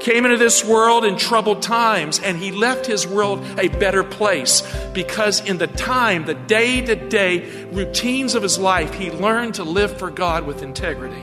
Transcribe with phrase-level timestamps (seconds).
[0.00, 4.62] came into this world in troubled times and he left his world a better place
[4.92, 9.64] because, in the time, the day to day routines of his life, he learned to
[9.64, 11.22] live for God with integrity.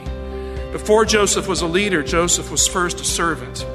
[0.71, 3.65] Before Joseph was a leader, Joseph was first a servant.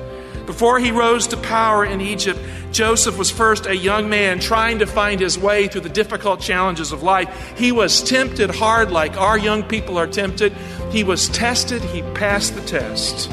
[0.47, 2.39] Before he rose to power in Egypt,
[2.73, 6.93] Joseph was first a young man trying to find his way through the difficult challenges
[6.93, 7.55] of life.
[7.57, 10.53] He was tempted hard, like our young people are tempted.
[10.91, 13.31] He was tested, he passed the test.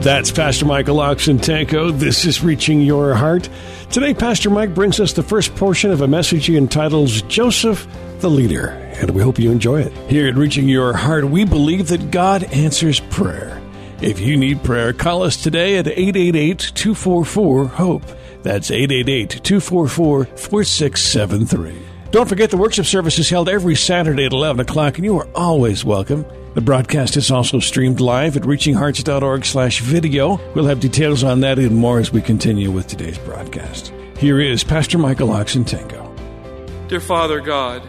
[0.00, 1.98] That's Pastor Michael Oxentenko.
[1.98, 3.48] This is Reaching Your Heart.
[3.90, 7.86] Today, Pastor Mike brings us the first portion of a message he entitles Joseph
[8.20, 8.68] the Leader,
[9.00, 9.92] and we hope you enjoy it.
[10.08, 13.60] Here at Reaching Your Heart, we believe that God answers prayer.
[14.00, 18.02] If you need prayer, call us today at 888 244 HOPE.
[18.44, 21.76] That's 888 244 4673.
[22.12, 25.28] Don't forget the worship service is held every Saturday at 11 o'clock, and you are
[25.34, 26.24] always welcome.
[26.58, 30.40] The broadcast is also streamed live at reachinghearts.org slash video.
[30.54, 33.92] We'll have details on that and more as we continue with today's broadcast.
[34.18, 36.88] Here is Pastor Michael Oxentenko.
[36.88, 37.88] Dear Father God,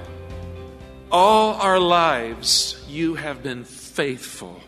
[1.11, 4.61] all our lives you have been faithful.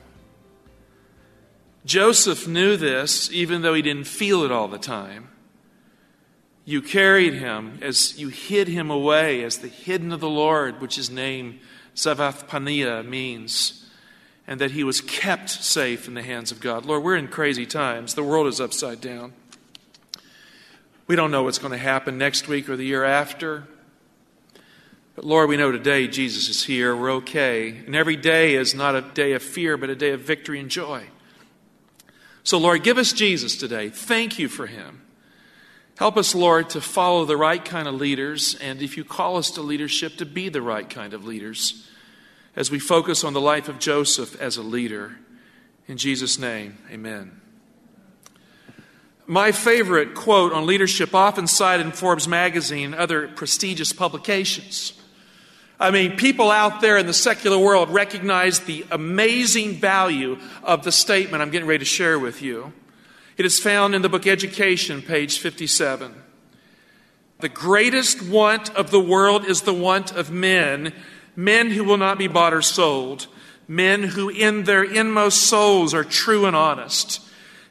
[1.85, 5.29] Joseph knew this even though he didn't feel it all the time.
[6.65, 10.95] You carried him as you hid him away as the hidden of the Lord, which
[10.95, 11.59] his name
[11.95, 13.77] Zavath Pania means
[14.47, 16.85] and that he was kept safe in the hands of God.
[16.85, 18.15] Lord, we're in crazy times.
[18.15, 19.33] The world is upside down.
[21.07, 23.67] We don't know what's going to happen next week or the year after.
[25.15, 26.95] But Lord, we know today Jesus is here.
[26.95, 27.69] We're okay.
[27.85, 30.69] And every day is not a day of fear, but a day of victory and
[30.69, 31.05] joy.
[32.43, 33.89] So, Lord, give us Jesus today.
[33.89, 35.01] Thank you for him.
[35.97, 39.51] Help us, Lord, to follow the right kind of leaders, and if you call us
[39.51, 41.87] to leadership, to be the right kind of leaders
[42.55, 45.17] as we focus on the life of Joseph as a leader.
[45.87, 47.39] In Jesus' name, amen.
[49.25, 54.93] My favorite quote on leadership, often cited in Forbes magazine and other prestigious publications.
[55.79, 60.91] I mean, people out there in the secular world recognize the amazing value of the
[60.91, 62.73] statement I'm getting ready to share with you.
[63.37, 66.13] It is found in the book Education, page 57.
[67.39, 70.93] The greatest want of the world is the want of men
[71.35, 73.27] men who will not be bought or sold,
[73.67, 77.21] men who in their inmost souls are true and honest,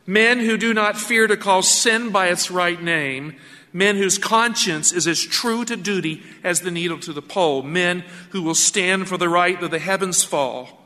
[0.07, 3.37] men who do not fear to call sin by its right name,
[3.73, 8.05] men whose conscience is as true to duty as the needle to the pole, men
[8.31, 10.81] who will stand for the right though the heavens fall.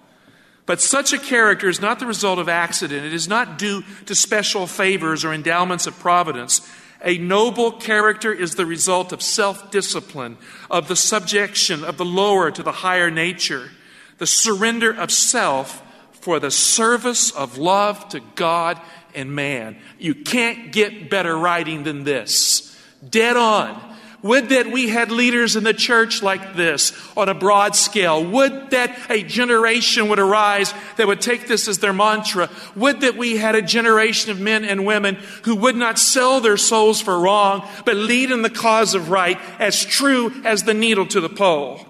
[0.67, 3.05] But such a character is not the result of accident.
[3.05, 6.61] It is not due to special favors or endowments of providence.
[7.05, 10.39] A noble character is the result of self discipline,
[10.71, 13.71] of the subjection of the lower to the higher nature,
[14.19, 15.83] the surrender of self
[16.13, 18.81] for the service of love to God
[19.15, 19.77] and man.
[19.99, 22.75] You can't get better writing than this.
[23.07, 23.94] Dead on.
[24.25, 28.25] Would that we had leaders in the church like this on a broad scale.
[28.25, 32.49] Would that a generation would arise that would take this as their mantra.
[32.75, 36.57] Would that we had a generation of men and women who would not sell their
[36.57, 41.05] souls for wrong, but lead in the cause of right as true as the needle
[41.09, 41.81] to the pole.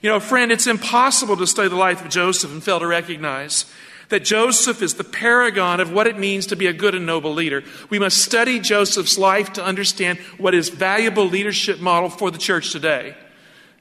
[0.00, 3.66] You know, friend, it's impossible to study the life of Joseph and fail to recognize
[4.08, 7.34] that Joseph is the paragon of what it means to be a good and noble
[7.34, 7.62] leader.
[7.90, 12.72] We must study Joseph's life to understand what is valuable leadership model for the church
[12.72, 13.16] today.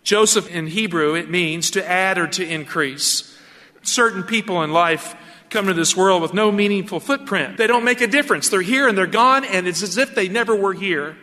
[0.03, 3.37] Joseph in Hebrew, it means to add or to increase.
[3.83, 5.15] Certain people in life
[5.49, 7.57] come to this world with no meaningful footprint.
[7.57, 8.49] They don't make a difference.
[8.49, 11.17] They're here and they're gone, and it's as if they never were here.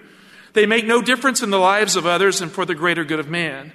[0.54, 3.28] They make no difference in the lives of others and for the greater good of
[3.28, 3.72] man.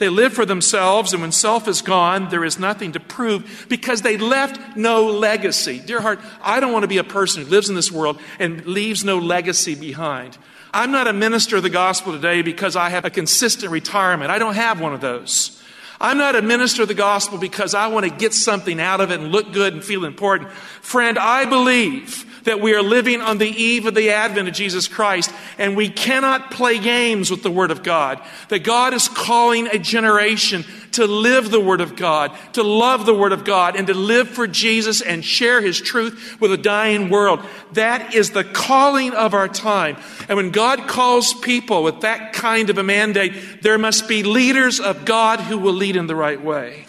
[0.00, 4.00] They live for themselves, and when self is gone, there is nothing to prove because
[4.00, 5.78] they left no legacy.
[5.78, 8.64] Dear heart, I don't want to be a person who lives in this world and
[8.64, 10.38] leaves no legacy behind.
[10.72, 14.30] I'm not a minister of the gospel today because I have a consistent retirement.
[14.30, 15.62] I don't have one of those.
[16.00, 19.10] I'm not a minister of the gospel because I want to get something out of
[19.10, 20.50] it and look good and feel important.
[20.50, 24.88] Friend, I believe that we are living on the eve of the advent of Jesus
[24.88, 28.20] Christ, and we cannot play games with the Word of God.
[28.48, 33.14] That God is calling a generation to live the Word of God, to love the
[33.14, 37.10] Word of God, and to live for Jesus and share His truth with a dying
[37.10, 37.40] world.
[37.72, 39.96] That is the calling of our time.
[40.28, 44.80] And when God calls people with that kind of a mandate, there must be leaders
[44.80, 46.86] of God who will lead in the right way.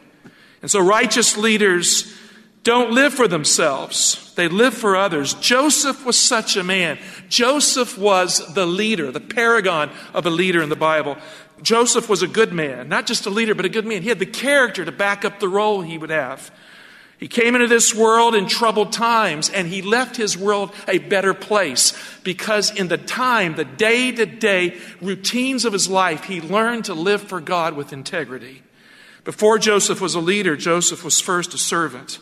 [0.61, 2.15] And so righteous leaders
[2.63, 5.33] don't live for themselves, they live for others.
[5.35, 6.99] Joseph was such a man.
[7.27, 11.17] Joseph was the leader, the paragon of a leader in the Bible.
[11.63, 14.01] Joseph was a good man, not just a leader, but a good man.
[14.01, 16.51] He had the character to back up the role he would have.
[17.17, 21.35] He came into this world in troubled times and he left his world a better
[21.35, 21.93] place
[22.23, 26.95] because in the time, the day to day routines of his life, he learned to
[26.95, 28.63] live for God with integrity.
[29.23, 32.17] Before Joseph was a leader, Joseph was first a servant.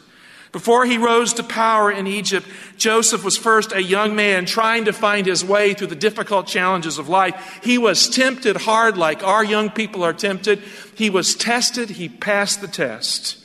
[0.51, 4.93] Before he rose to power in Egypt, Joseph was first a young man trying to
[4.93, 7.59] find his way through the difficult challenges of life.
[7.63, 10.63] He was tempted hard like our young people are tempted.
[10.95, 13.37] He was tested, he passed the test.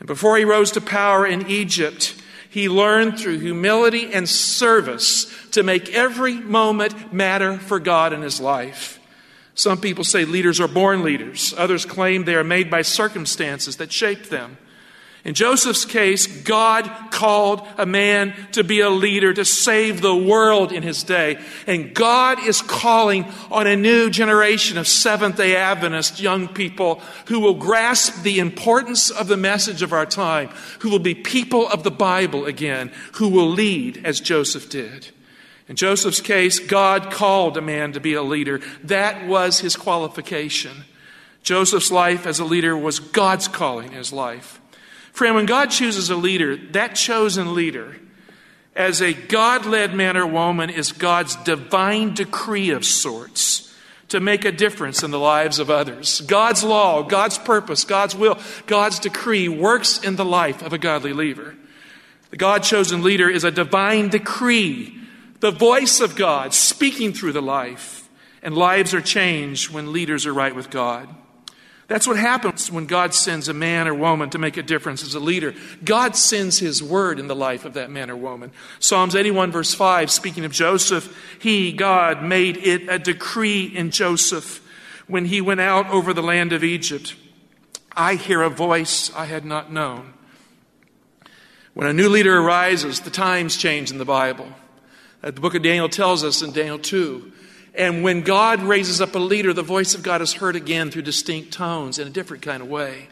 [0.00, 5.62] And before he rose to power in Egypt, he learned through humility and service to
[5.62, 8.98] make every moment matter for God in his life.
[9.54, 11.54] Some people say leaders are born leaders.
[11.56, 14.56] Others claim they are made by circumstances that shape them.
[15.24, 20.72] In Joseph's case, God called a man to be a leader to save the world
[20.72, 21.38] in his day.
[21.68, 27.38] And God is calling on a new generation of Seventh day Adventist young people who
[27.38, 30.48] will grasp the importance of the message of our time,
[30.80, 35.08] who will be people of the Bible again, who will lead as Joseph did.
[35.68, 38.60] In Joseph's case, God called a man to be a leader.
[38.82, 40.84] That was his qualification.
[41.44, 44.58] Joseph's life as a leader was God's calling in his life.
[45.12, 47.96] Friend, when God chooses a leader, that chosen leader,
[48.74, 53.74] as a God led man or woman, is God's divine decree of sorts
[54.08, 56.22] to make a difference in the lives of others.
[56.22, 61.12] God's law, God's purpose, God's will, God's decree works in the life of a godly
[61.12, 61.54] leader.
[62.30, 64.98] The God chosen leader is a divine decree,
[65.40, 68.08] the voice of God speaking through the life,
[68.42, 71.08] and lives are changed when leaders are right with God.
[71.92, 75.14] That's what happens when God sends a man or woman to make a difference as
[75.14, 75.54] a leader.
[75.84, 78.50] God sends his word in the life of that man or woman.
[78.78, 84.66] Psalms 81, verse 5, speaking of Joseph, he, God, made it a decree in Joseph
[85.06, 87.14] when he went out over the land of Egypt.
[87.94, 90.14] I hear a voice I had not known.
[91.74, 94.48] When a new leader arises, the times change in the Bible.
[95.20, 97.32] The book of Daniel tells us in Daniel 2
[97.74, 101.02] and when God raises up a leader, the voice of God is heard again through
[101.02, 103.08] distinct tones in a different kind of way.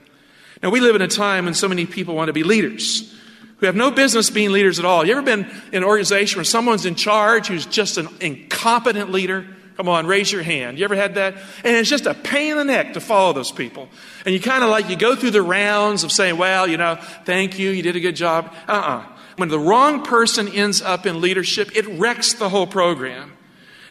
[0.63, 3.15] Now, we live in a time when so many people want to be leaders
[3.59, 5.07] who have no business being leaders at all.
[5.07, 9.47] You ever been in an organization where someone's in charge who's just an incompetent leader?
[9.77, 10.79] Come on, raise your hand.
[10.79, 11.37] You ever had that?
[11.65, 13.89] And it's just a pain in the neck to follow those people.
[14.27, 16.97] And you kind of like, you go through the rounds of saying, well, you know,
[17.25, 18.53] thank you, you did a good job.
[18.69, 18.99] Uh uh-uh.
[18.99, 23.33] uh When the wrong person ends up in leadership, it wrecks the whole program.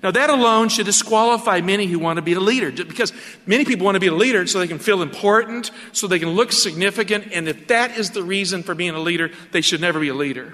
[0.01, 3.11] Now, that alone should disqualify many who want to be a leader because
[3.45, 6.29] many people want to be a leader so they can feel important, so they can
[6.29, 9.99] look significant, and if that is the reason for being a leader, they should never
[9.99, 10.53] be a leader.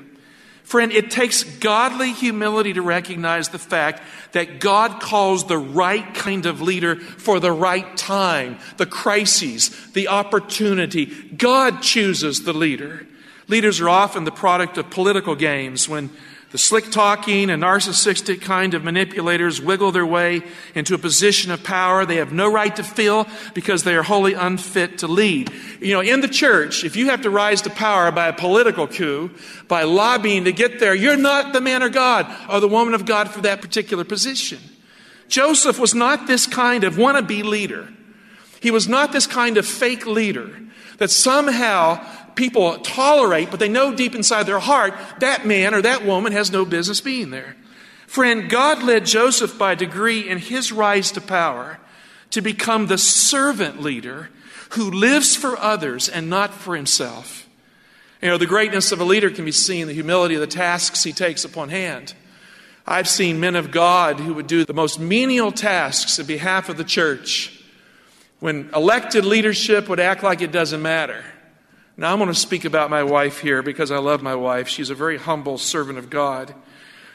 [0.63, 4.01] Friend, it takes godly humility to recognize the fact
[4.31, 10.07] that God calls the right kind of leader for the right time, the crises, the
[10.07, 11.05] opportunity.
[11.05, 13.05] God chooses the leader.
[13.47, 16.09] Leaders are often the product of political games when
[16.55, 20.41] the slick talking and narcissistic kind of manipulators wiggle their way
[20.73, 24.35] into a position of power they have no right to fill because they are wholly
[24.35, 25.51] unfit to lead.
[25.81, 28.87] You know, in the church, if you have to rise to power by a political
[28.87, 29.31] coup,
[29.67, 33.05] by lobbying to get there, you're not the man of God or the woman of
[33.05, 34.59] God for that particular position.
[35.27, 37.89] Joseph was not this kind of wannabe leader.
[38.61, 40.57] He was not this kind of fake leader
[40.99, 42.01] that somehow
[42.35, 46.51] people tolerate, but they know deep inside their heart that man or that woman has
[46.51, 47.55] no business being there.
[48.07, 51.79] Friend, God led Joseph by degree in his rise to power
[52.31, 54.29] to become the servant leader
[54.71, 57.47] who lives for others and not for himself.
[58.21, 60.47] You know, the greatness of a leader can be seen in the humility of the
[60.47, 62.13] tasks he takes upon hand.
[62.87, 66.77] I've seen men of God who would do the most menial tasks in behalf of
[66.77, 67.63] the church
[68.39, 71.23] when elected leadership would act like it doesn't matter.
[71.97, 74.67] Now, I'm going to speak about my wife here because I love my wife.
[74.67, 76.53] She's a very humble servant of God.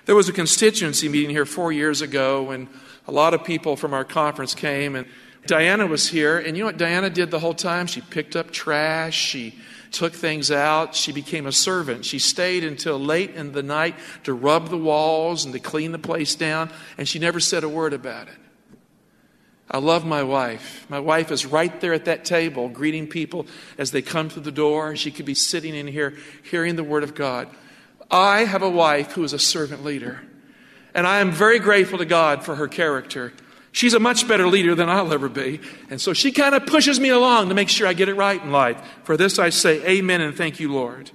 [0.06, 2.68] There was a constituency meeting here four years ago and
[3.06, 5.06] a lot of people from our conference came, and
[5.46, 6.38] Diana was here.
[6.38, 7.87] And you know what Diana did the whole time?
[7.87, 9.58] She picked up trash, she
[9.90, 10.94] took things out.
[10.94, 12.04] She became a servant.
[12.04, 15.99] She stayed until late in the night to rub the walls and to clean the
[15.99, 18.34] place down, and she never said a word about it.
[19.70, 20.84] I love my wife.
[20.88, 23.46] My wife is right there at that table greeting people
[23.78, 24.96] as they come through the door.
[24.96, 27.48] She could be sitting in here hearing the Word of God.
[28.10, 30.20] I have a wife who is a servant leader,
[30.92, 33.32] and I am very grateful to God for her character.
[33.70, 35.60] She's a much better leader than I'll ever be.
[35.90, 38.42] And so she kind of pushes me along to make sure I get it right
[38.42, 38.82] in life.
[39.04, 41.12] For this I say, Amen and thank you, Lord.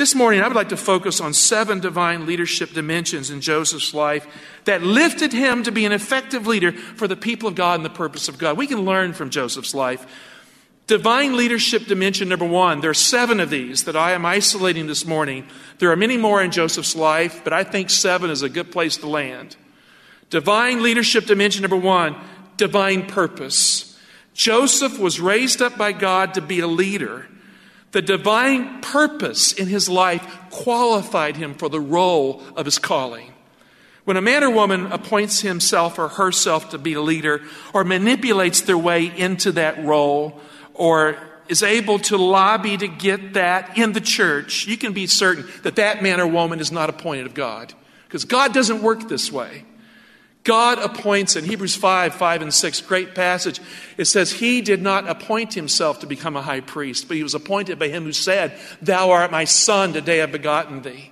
[0.00, 4.26] This morning, I would like to focus on seven divine leadership dimensions in Joseph's life
[4.64, 7.90] that lifted him to be an effective leader for the people of God and the
[7.90, 8.56] purpose of God.
[8.56, 10.06] We can learn from Joseph's life.
[10.86, 15.04] Divine leadership dimension number one, there are seven of these that I am isolating this
[15.04, 15.46] morning.
[15.80, 18.96] There are many more in Joseph's life, but I think seven is a good place
[18.96, 19.56] to land.
[20.30, 22.16] Divine leadership dimension number one,
[22.56, 24.00] divine purpose.
[24.32, 27.26] Joseph was raised up by God to be a leader.
[27.92, 33.32] The divine purpose in his life qualified him for the role of his calling.
[34.04, 37.42] When a man or woman appoints himself or herself to be a leader
[37.74, 40.40] or manipulates their way into that role
[40.74, 41.16] or
[41.48, 45.76] is able to lobby to get that in the church, you can be certain that
[45.76, 47.74] that man or woman is not appointed of God.
[48.06, 49.64] Because God doesn't work this way.
[50.42, 53.60] God appoints in Hebrews 5, 5 and 6, great passage.
[53.98, 57.34] It says, He did not appoint himself to become a high priest, but he was
[57.34, 61.10] appointed by him who said, Thou art my son, today I've begotten thee.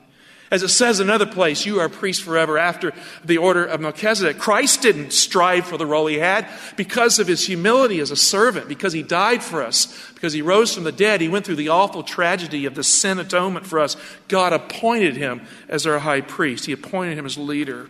[0.51, 3.83] As it says in another place, you are a priest forever after the order of
[3.83, 4.39] Melchizedek.
[4.39, 8.67] Christ didn't strive for the role he had because of his humility as a servant,
[8.67, 11.21] because he died for us, because he rose from the dead.
[11.21, 13.99] He went through the awful tragedy of the sin atonement for us.
[14.29, 17.87] God appointed him as our high priest, he appointed him as leader.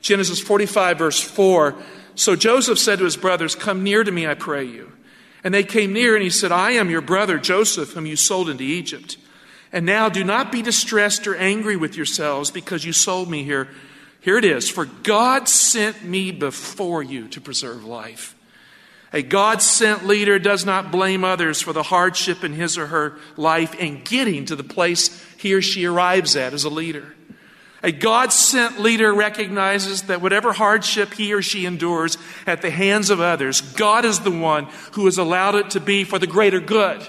[0.00, 1.74] Genesis 45, verse 4.
[2.14, 4.92] So Joseph said to his brothers, Come near to me, I pray you.
[5.42, 8.48] And they came near, and he said, I am your brother Joseph, whom you sold
[8.48, 9.16] into Egypt.
[9.72, 13.68] And now do not be distressed or angry with yourselves because you sold me here.
[14.20, 18.34] Here it is For God sent me before you to preserve life.
[19.12, 23.16] A God sent leader does not blame others for the hardship in his or her
[23.36, 27.14] life in getting to the place he or she arrives at as a leader.
[27.82, 33.08] A God sent leader recognizes that whatever hardship he or she endures at the hands
[33.08, 36.60] of others, God is the one who has allowed it to be for the greater
[36.60, 37.06] good.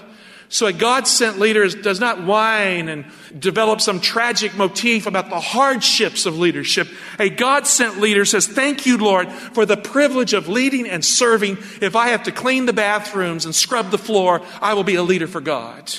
[0.52, 3.06] So a God sent leader does not whine and
[3.38, 6.88] develop some tragic motif about the hardships of leadership.
[7.18, 11.56] A God sent leader says, Thank you, Lord, for the privilege of leading and serving.
[11.80, 15.02] If I have to clean the bathrooms and scrub the floor, I will be a
[15.02, 15.90] leader for God.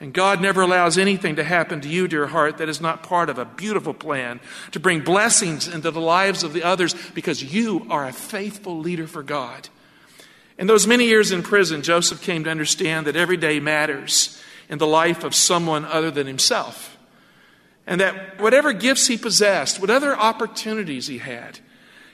[0.00, 3.28] And God never allows anything to happen to you, dear heart, that is not part
[3.28, 4.40] of a beautiful plan
[4.72, 9.06] to bring blessings into the lives of the others because you are a faithful leader
[9.06, 9.68] for God.
[10.56, 14.78] In those many years in prison, Joseph came to understand that every day matters in
[14.78, 16.96] the life of someone other than himself.
[17.86, 21.58] And that whatever gifts he possessed, whatever opportunities he had,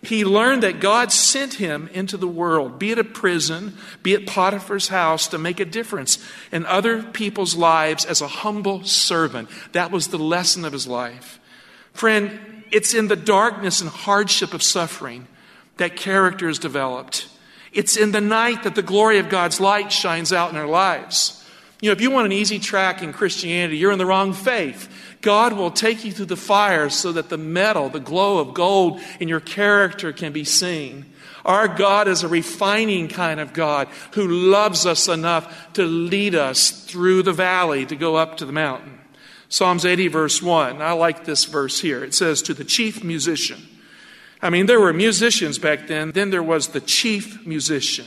[0.06, 4.26] he learned that God sent him into the world, be it a prison, be it
[4.26, 9.48] Potiphar's house, to make a difference in other people's lives as a humble servant.
[9.72, 11.40] That was the lesson of his life.
[11.92, 12.38] Friend,
[12.70, 15.26] it's in the darkness and hardship of suffering
[15.78, 17.28] that character is developed.
[17.72, 21.44] It's in the night that the glory of God's light shines out in our lives.
[21.80, 24.88] You know, if you want an easy track in Christianity, you're in the wrong faith.
[25.20, 29.00] God will take you through the fire so that the metal, the glow of gold
[29.20, 31.04] in your character can be seen.
[31.44, 36.84] Our God is a refining kind of God who loves us enough to lead us
[36.86, 38.98] through the valley to go up to the mountain.
[39.48, 40.82] Psalms 80, verse 1.
[40.82, 42.02] I like this verse here.
[42.02, 43.60] It says, To the chief musician.
[44.42, 48.06] I mean, there were musicians back then, then there was the chief musician.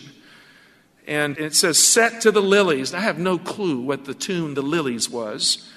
[1.10, 2.94] And it says, Set to the lilies.
[2.94, 5.68] I have no clue what the tune the lilies was,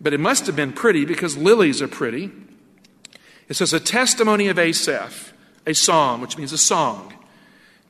[0.00, 2.32] but it must have been pretty because lilies are pretty.
[3.48, 5.32] It says, A testimony of Asaph,
[5.64, 7.14] a psalm, which means a song.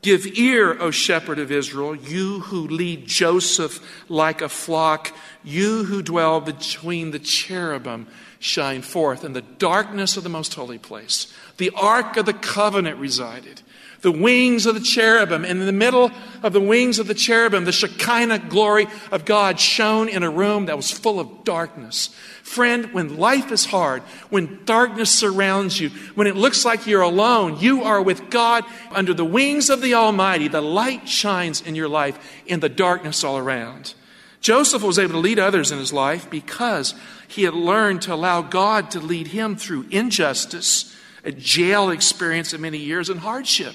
[0.03, 6.03] Give ear, O shepherd of Israel, you who lead Joseph like a flock, you who
[6.03, 11.33] dwell between the cherubim, shine forth in the darkness of the most holy place.
[11.57, 13.63] The ark of the covenant resided
[14.05, 15.45] the wings of the cherubim.
[15.45, 19.59] And in the middle of the wings of the cherubim, the Shekinah glory of God
[19.59, 22.09] shone in a room that was full of darkness.
[22.43, 27.59] Friend, when life is hard, when darkness surrounds you, when it looks like you're alone,
[27.59, 30.49] you are with God under the wings of the Almighty.
[30.49, 33.95] The light shines in your life in the darkness all around.
[34.43, 36.95] Joseph was able to lead others in his life because
[37.27, 40.95] he had learned to allow God to lead him through injustice,
[41.25, 43.75] a jail experience of many years, and hardship.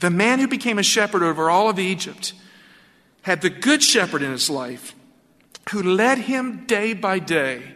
[0.00, 2.32] The man who became a shepherd over all of Egypt
[3.22, 4.94] had the good shepherd in his life
[5.70, 7.74] who led him day by day.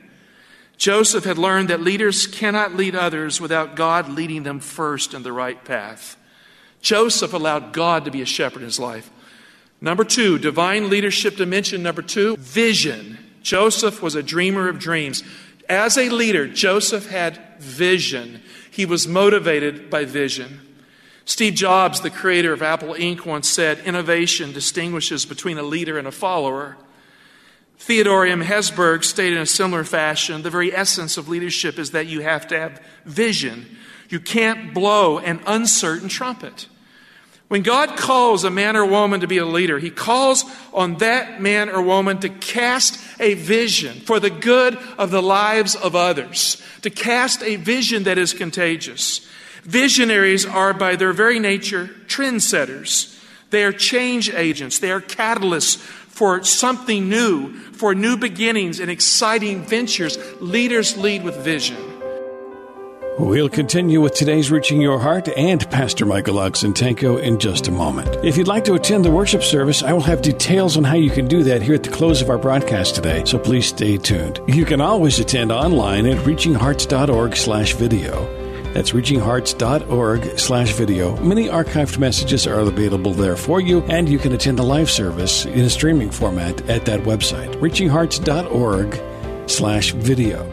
[0.76, 5.32] Joseph had learned that leaders cannot lead others without God leading them first in the
[5.32, 6.16] right path.
[6.80, 9.10] Joseph allowed God to be a shepherd in his life.
[9.80, 11.82] Number two, divine leadership dimension.
[11.82, 13.18] Number two, vision.
[13.42, 15.22] Joseph was a dreamer of dreams.
[15.68, 18.42] As a leader, Joseph had vision.
[18.70, 20.60] He was motivated by vision.
[21.30, 26.08] Steve Jobs, the creator of Apple Inc., once said, Innovation distinguishes between a leader and
[26.08, 26.76] a follower.
[27.78, 28.40] Theodore M.
[28.40, 32.48] Hesburgh stated in a similar fashion the very essence of leadership is that you have
[32.48, 33.78] to have vision.
[34.08, 36.66] You can't blow an uncertain trumpet.
[37.46, 40.44] When God calls a man or woman to be a leader, He calls
[40.74, 45.76] on that man or woman to cast a vision for the good of the lives
[45.76, 49.28] of others, to cast a vision that is contagious.
[49.64, 53.16] Visionaries are, by their very nature, trendsetters.
[53.50, 54.78] They are change agents.
[54.78, 60.18] They are catalysts for something new, for new beginnings and exciting ventures.
[60.40, 61.76] Leaders lead with vision.
[63.18, 68.08] We'll continue with today's Reaching Your Heart and Pastor Michael Oxentenko in just a moment.
[68.24, 71.10] If you'd like to attend the worship service, I will have details on how you
[71.10, 74.40] can do that here at the close of our broadcast today, so please stay tuned.
[74.46, 78.39] You can always attend online at reachinghearts.org slash video.
[78.72, 81.16] That's reachinghearts.org slash video.
[81.22, 85.44] Many archived messages are available there for you, and you can attend the live service
[85.44, 90.46] in a streaming format at that website, reachinghearts.org slash video.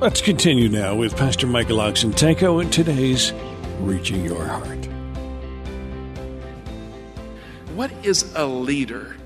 [0.00, 3.32] Let's continue now with Pastor Michael Oxentenko and today's
[3.80, 4.86] Reaching Your Heart.
[7.74, 9.16] What is a leader?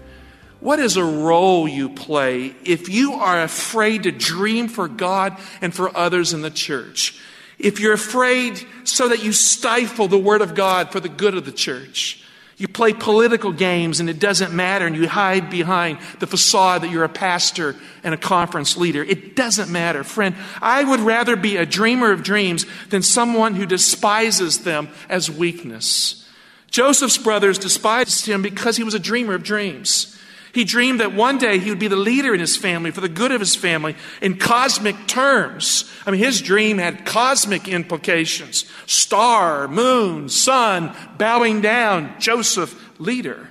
[0.60, 5.74] What is a role you play if you are afraid to dream for God and
[5.74, 7.20] for others in the church?
[7.60, 11.44] If you're afraid so that you stifle the Word of God for the good of
[11.44, 12.24] the church,
[12.56, 16.90] you play political games and it doesn't matter, and you hide behind the facade that
[16.90, 19.02] you're a pastor and a conference leader.
[19.02, 20.04] It doesn't matter.
[20.04, 25.30] Friend, I would rather be a dreamer of dreams than someone who despises them as
[25.30, 26.28] weakness.
[26.70, 30.19] Joseph's brothers despised him because he was a dreamer of dreams.
[30.52, 33.08] He dreamed that one day he would be the leader in his family for the
[33.08, 35.90] good of his family in cosmic terms.
[36.04, 43.48] I mean, his dream had cosmic implications star, moon, sun, bowing down, Joseph, leader.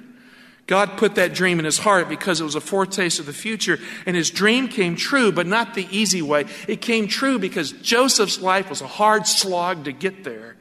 [0.67, 3.79] God put that dream in his heart because it was a foretaste of the future,
[4.05, 6.45] and his dream came true, but not the easy way.
[6.67, 10.57] It came true because Joseph's life was a hard slog to get there.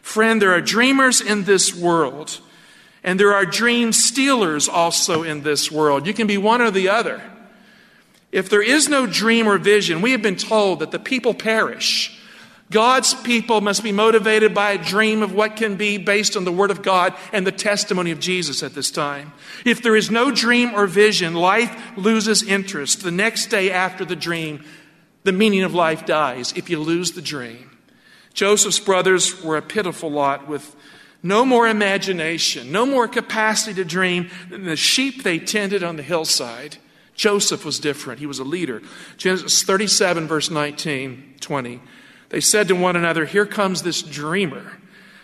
[0.00, 2.40] Friend, there are dreamers in this world
[3.04, 6.06] and there are dream stealers also in this world.
[6.06, 7.22] You can be one or the other.
[8.30, 12.18] If there is no dream or vision, we have been told that the people perish.
[12.70, 16.52] God's people must be motivated by a dream of what can be based on the
[16.52, 19.34] Word of God and the testimony of Jesus at this time.
[19.66, 23.02] If there is no dream or vision, life loses interest.
[23.02, 24.64] The next day after the dream,
[25.24, 27.70] the meaning of life dies if you lose the dream.
[28.32, 30.74] Joseph's brothers were a pitiful lot with
[31.22, 36.02] no more imagination, no more capacity to dream than the sheep they tended on the
[36.02, 36.78] hillside.
[37.14, 38.18] Joseph was different.
[38.18, 38.82] He was a leader.
[39.16, 41.80] Genesis 37, verse 19, 20.
[42.30, 44.78] They said to one another, Here comes this dreamer.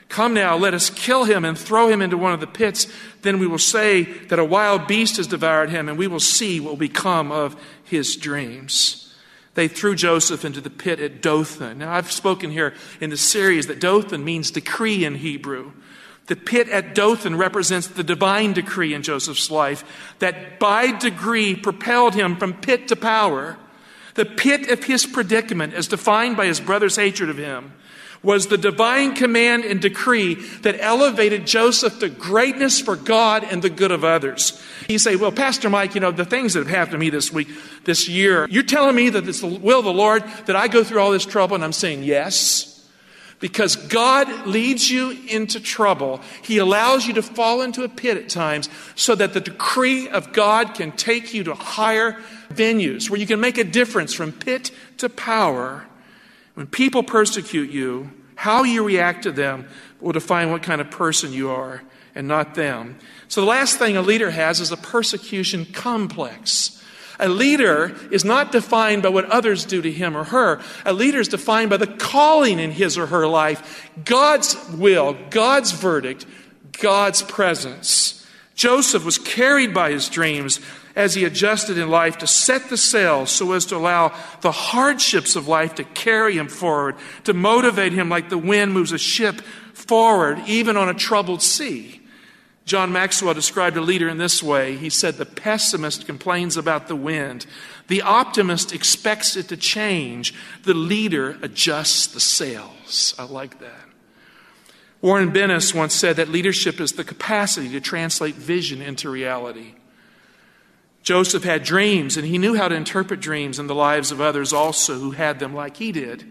[0.09, 2.87] Come now, let us kill him and throw him into one of the pits.
[3.23, 6.61] Then we will say that a wild beast has devoured him, and we will see
[6.61, 9.15] what will become of his dreams.
[9.55, 11.79] They threw Joseph into the pit at Dothan.
[11.79, 15.73] Now, I've spoken here in the series that Dothan means decree in Hebrew.
[16.29, 19.85] The pit at Dothan represents the divine decree in Joseph's life
[20.19, 23.57] that by degree propelled him from pit to power.
[24.15, 27.73] The pit of his predicament, as defined by his brother's hatred of him,
[28.23, 33.71] was the divine command and decree that elevated Joseph to greatness for God and the
[33.71, 34.63] good of others.
[34.89, 37.33] You say, Well, Pastor Mike, you know, the things that have happened to me this
[37.33, 37.49] week,
[37.85, 40.85] this year, you're telling me that it's the will of the Lord that I go
[40.85, 41.55] through all this trouble?
[41.55, 42.75] And I'm saying, Yes.
[43.41, 46.21] Because God leads you into trouble.
[46.43, 50.33] He allows you to fall into a pit at times so that the decree of
[50.33, 52.21] God can take you to higher
[52.53, 55.87] venues where you can make a difference from pit to power.
[56.55, 59.69] When people persecute you, how you react to them
[60.01, 61.83] will define what kind of person you are
[62.15, 62.97] and not them.
[63.29, 66.78] So the last thing a leader has is a persecution complex.
[67.19, 70.61] A leader is not defined by what others do to him or her.
[70.85, 75.73] A leader is defined by the calling in his or her life, God's will, God's
[75.73, 76.27] verdict,
[76.81, 78.27] God's presence.
[78.55, 80.61] Joseph was carried by his dreams
[80.97, 85.37] as he adjusted in life to set the sails so as to allow the hardships
[85.37, 89.41] of life to carry him forward, to motivate him like the wind moves a ship
[89.75, 91.98] forward, even on a troubled sea.
[92.69, 94.77] John Maxwell described a leader in this way.
[94.77, 97.47] He said, The pessimist complains about the wind,
[97.87, 103.15] the optimist expects it to change, the leader adjusts the sails.
[103.19, 103.89] I like that.
[105.01, 109.75] Warren Bennis once said that leadership is the capacity to translate vision into reality.
[111.03, 114.53] Joseph had dreams, and he knew how to interpret dreams in the lives of others
[114.53, 116.23] also who had them like he did.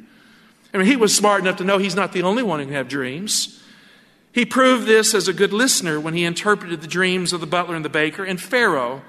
[0.72, 2.76] I mean, he was smart enough to know he's not the only one who can
[2.76, 3.64] have dreams.
[4.32, 7.76] He proved this as a good listener when he interpreted the dreams of the butler
[7.76, 9.02] and the baker and Pharaoh.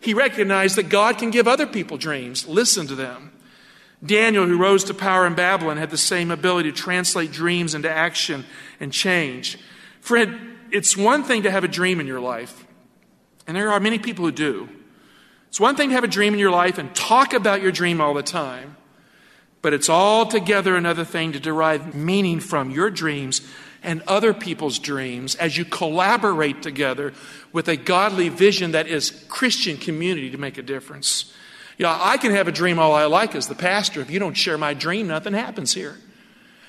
[0.00, 2.46] He recognized that God can give other people dreams.
[2.46, 3.32] Listen to them.
[4.04, 7.90] Daniel, who rose to power in Babylon, had the same ability to translate dreams into
[7.90, 8.44] action
[8.78, 9.58] and change.
[10.00, 10.38] Friend,
[10.70, 12.66] it's one thing to have a dream in your life,
[13.46, 14.68] and there are many people who do.
[15.48, 18.00] It's one thing to have a dream in your life and talk about your dream
[18.00, 18.76] all the time,
[19.62, 23.40] but it's altogether another thing to derive meaning from your dreams
[23.86, 27.14] and other people's dreams as you collaborate together
[27.52, 31.32] with a godly vision that is Christian community to make a difference.
[31.78, 34.00] Yeah, I can have a dream all I like as the pastor.
[34.00, 35.96] If you don't share my dream, nothing happens here.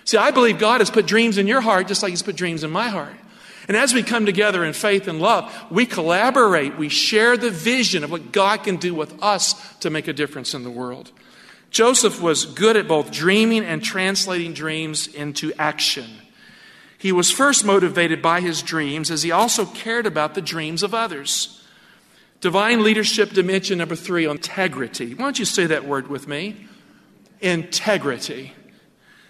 [0.06, 2.63] See, I believe God has put dreams in your heart just like He's put dreams
[2.63, 3.15] in my heart.
[3.67, 8.06] And as we come together in faith and love, we collaborate, we share the vision
[8.06, 11.12] of what God can do with us to make a difference in the world.
[11.69, 16.06] Joseph was good at both dreaming and translating dreams into action.
[16.98, 20.94] He was first motivated by his dreams as he also cared about the dreams of
[20.94, 21.64] others.
[22.42, 25.14] Divine leadership dimension number three integrity.
[25.14, 26.68] Why don't you say that word with me?
[27.42, 28.54] Integrity.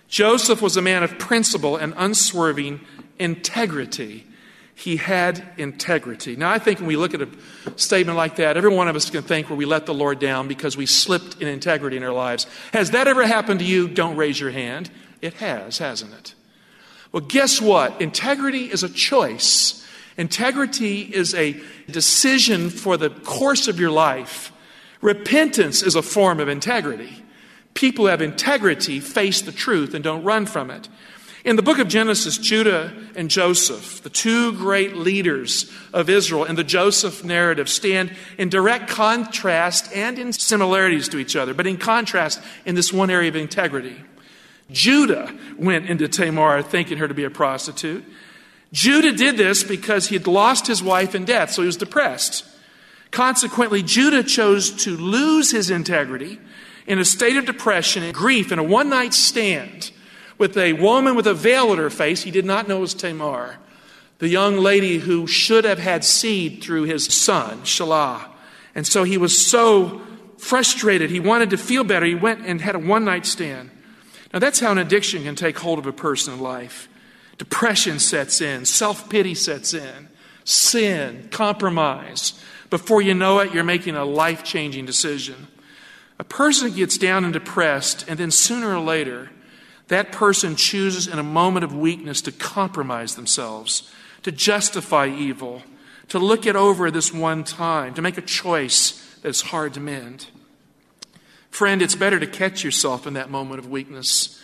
[0.07, 2.81] Joseph was a man of principle and unswerving
[3.19, 4.25] integrity.
[4.73, 6.35] He had integrity.
[6.35, 7.29] Now, I think when we look at a
[7.77, 10.47] statement like that, every one of us can think where we let the Lord down
[10.47, 12.45] because we slipped in integrity in our lives.
[12.73, 13.87] Has that ever happened to you?
[13.87, 14.91] Don't raise your hand.
[15.21, 16.35] It has, hasn't it?
[17.11, 18.01] Well, guess what?
[18.01, 19.85] Integrity is a choice.
[20.17, 24.51] Integrity is a decision for the course of your life.
[25.01, 27.23] Repentance is a form of integrity.
[27.75, 30.89] People who have integrity face the truth and don't run from it.
[31.45, 36.55] In the book of Genesis, Judah and Joseph, the two great leaders of Israel in
[36.55, 41.77] the Joseph narrative, stand in direct contrast and in similarities to each other, but in
[41.77, 43.95] contrast in this one area of integrity.
[44.71, 48.03] Judah went into Tamar thinking her to be a prostitute.
[48.73, 52.45] Judah did this because he had lost his wife in death, so he was depressed.
[53.11, 56.39] Consequently, Judah chose to lose his integrity
[56.85, 59.91] in a state of depression and grief in a one night stand
[60.37, 63.57] with a woman with a veil at her face he did not know was Tamar,
[64.19, 68.25] the young lady who should have had seed through his son, Shelah.
[68.75, 70.01] And so he was so
[70.37, 71.09] frustrated.
[71.09, 72.05] He wanted to feel better.
[72.05, 73.71] He went and had a one night stand.
[74.33, 76.89] Now, that's how an addiction can take hold of a person in life.
[77.37, 80.09] Depression sets in, self pity sets in,
[80.43, 82.41] sin, compromise.
[82.69, 85.47] Before you know it, you're making a life changing decision.
[86.19, 89.29] A person gets down and depressed, and then sooner or later,
[89.87, 93.89] that person chooses in a moment of weakness to compromise themselves,
[94.23, 95.61] to justify evil,
[96.09, 100.27] to look it over this one time, to make a choice that's hard to mend.
[101.49, 104.41] Friend, it's better to catch yourself in that moment of weakness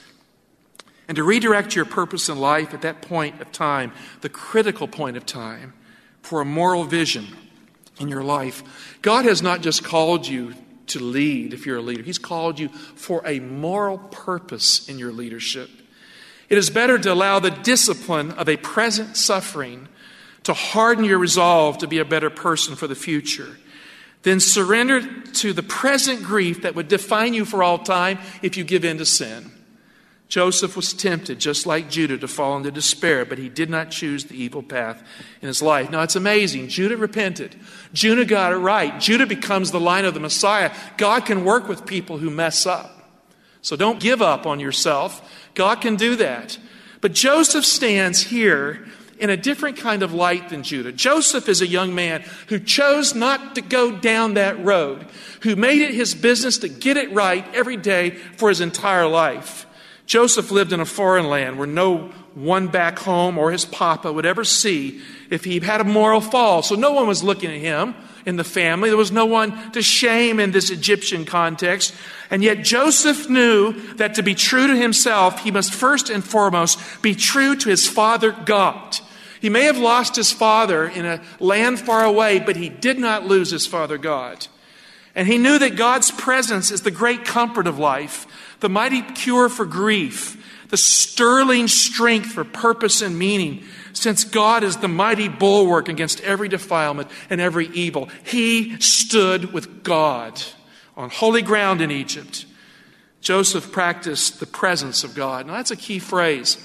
[1.08, 5.18] and to redirect your purpose in life at that point of time, the critical point
[5.18, 5.74] of time,
[6.22, 7.28] for a moral vision
[8.00, 8.98] in your life.
[9.02, 10.54] God has not just called you
[10.88, 15.12] to lead if you're a leader, He's called you for a moral purpose in your
[15.12, 15.70] leadership.
[16.50, 19.88] It is better to allow the discipline of a present suffering
[20.44, 23.58] to harden your resolve to be a better person for the future
[24.24, 25.02] then surrender
[25.34, 28.98] to the present grief that would define you for all time if you give in
[28.98, 29.52] to sin.
[30.30, 34.26] Joseph was tempted, just like Judah, to fall into despair, but he did not choose
[34.26, 35.04] the evil path
[35.42, 35.92] in his life.
[35.92, 36.70] Now, it's amazing.
[36.70, 37.56] Judah repented.
[37.94, 39.00] Judah got it right.
[39.00, 40.74] Judah becomes the line of the Messiah.
[40.98, 43.12] God can work with people who mess up.
[43.62, 45.22] So don't give up on yourself.
[45.54, 46.58] God can do that.
[47.00, 48.88] But Joseph stands here
[49.20, 50.92] in a different kind of light than Judah.
[50.92, 55.06] Joseph is a young man who chose not to go down that road,
[55.42, 59.66] who made it his business to get it right every day for his entire life.
[60.06, 64.26] Joseph lived in a foreign land where no one back home or his papa would
[64.26, 66.62] ever see if he had a moral fall.
[66.62, 68.90] So no one was looking at him in the family.
[68.90, 71.94] There was no one to shame in this Egyptian context.
[72.30, 76.80] And yet Joseph knew that to be true to himself, he must first and foremost
[77.02, 78.98] be true to his father God.
[79.40, 83.26] He may have lost his father in a land far away, but he did not
[83.26, 84.48] lose his father God.
[85.16, 88.26] And he knew that God's presence is the great comfort of life,
[88.64, 93.62] the mighty cure for grief, the sterling strength for purpose and meaning.
[93.92, 99.84] Since God is the mighty bulwark against every defilement and every evil, he stood with
[99.84, 100.42] God
[100.96, 102.46] on holy ground in Egypt.
[103.20, 105.46] Joseph practiced the presence of God.
[105.46, 106.58] Now, that's a key phrase.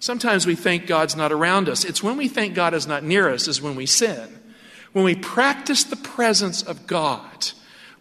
[0.00, 1.84] Sometimes we think God's not around us.
[1.84, 4.40] It's when we think God is not near us, is when we sin.
[4.92, 7.52] When we practice the presence of God,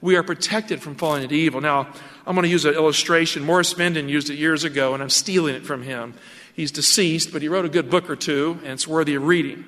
[0.04, 1.62] we are protected from falling into evil.
[1.62, 1.88] Now,
[2.28, 3.46] I'm going to use an illustration.
[3.46, 6.14] Morris Venden used it years ago, and I'm stealing it from him.
[6.54, 9.64] He's deceased, but he wrote a good book or two, and it's worthy of reading.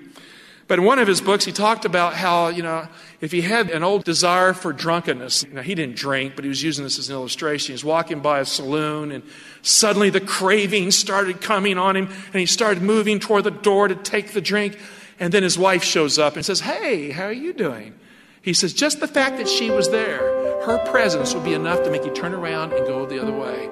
[0.67, 2.85] But in one of his books, he talked about how, you know,
[3.21, 6.49] if he had an old desire for drunkenness, you know, he didn't drink, but he
[6.49, 7.67] was using this as an illustration.
[7.67, 9.23] He was walking by a saloon, and
[9.61, 13.95] suddenly the craving started coming on him, and he started moving toward the door to
[13.95, 14.77] take the drink.
[15.17, 17.97] And then his wife shows up and says, Hey, how are you doing?
[18.45, 20.19] He says, Just the fact that she was there,
[20.67, 23.69] her presence will be enough to make you turn around and go the other way.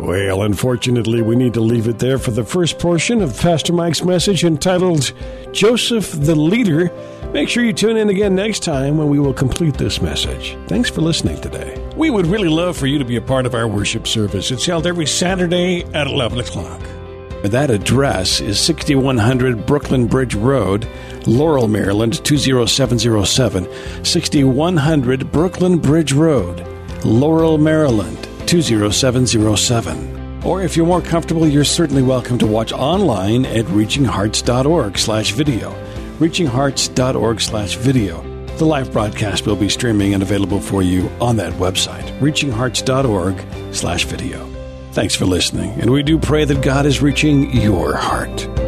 [0.00, 4.02] Well, unfortunately, we need to leave it there for the first portion of Pastor Mike's
[4.02, 5.12] message entitled
[5.52, 6.90] Joseph the Leader.
[7.32, 10.56] Make sure you tune in again next time when we will complete this message.
[10.66, 11.78] Thanks for listening today.
[11.94, 14.50] We would really love for you to be a part of our worship service.
[14.50, 16.80] It's held every Saturday at 11 o'clock.
[17.44, 20.88] That address is 6100 Brooklyn Bridge Road,
[21.24, 24.04] Laurel, Maryland 20707.
[24.04, 26.66] 6100 Brooklyn Bridge Road,
[27.04, 30.42] Laurel, Maryland 20707.
[30.44, 35.70] Or if you're more comfortable, you're certainly welcome to watch online at reachinghearts.org slash video.
[36.18, 38.20] reachinghearts.org slash video.
[38.56, 44.04] The live broadcast will be streaming and available for you on that website, reachinghearts.org slash
[44.06, 44.57] video.
[44.98, 48.67] Thanks for listening, and we do pray that God is reaching your heart.